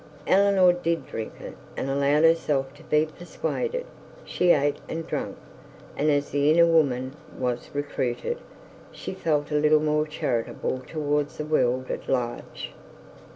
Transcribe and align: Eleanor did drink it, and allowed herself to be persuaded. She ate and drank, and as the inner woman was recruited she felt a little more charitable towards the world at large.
Eleanor 0.25 0.73
did 0.73 1.05
drink 1.05 1.33
it, 1.39 1.55
and 1.77 1.87
allowed 1.87 2.23
herself 2.23 2.73
to 2.73 2.81
be 2.81 3.05
persuaded. 3.05 3.85
She 4.25 4.49
ate 4.49 4.77
and 4.89 5.05
drank, 5.05 5.37
and 5.95 6.09
as 6.09 6.31
the 6.31 6.49
inner 6.49 6.65
woman 6.65 7.13
was 7.37 7.69
recruited 7.71 8.39
she 8.91 9.13
felt 9.13 9.51
a 9.51 9.59
little 9.59 9.79
more 9.79 10.07
charitable 10.07 10.79
towards 10.87 11.37
the 11.37 11.45
world 11.45 11.91
at 11.91 12.09
large. 12.09 12.71